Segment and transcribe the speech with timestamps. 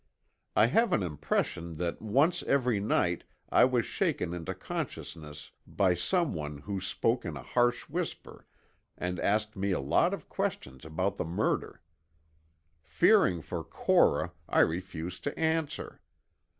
[0.55, 6.57] I have an impression that once every night I was shaken into consciousness by someone
[6.57, 8.47] who spoke in a harsh whisper
[8.97, 11.83] and asked me a lot of questions about the murder.
[12.81, 16.01] Fearing for Cora, I refused to answer.